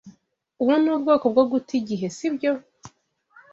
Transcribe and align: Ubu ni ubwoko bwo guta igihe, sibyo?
Ubu 0.61 0.73
ni 0.81 0.89
ubwoko 0.95 1.25
bwo 1.33 1.43
guta 1.51 1.71
igihe, 1.79 2.07
sibyo? 2.17 2.51